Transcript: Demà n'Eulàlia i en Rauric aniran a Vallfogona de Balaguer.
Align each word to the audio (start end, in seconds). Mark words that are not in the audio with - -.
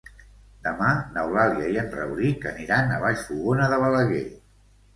Demà 0.67 0.93
n'Eulàlia 1.17 1.67
i 1.75 1.77
en 1.83 1.93
Rauric 1.99 2.49
aniran 2.55 2.97
a 2.97 2.99
Vallfogona 3.07 3.71
de 3.77 3.81
Balaguer. 3.87 4.27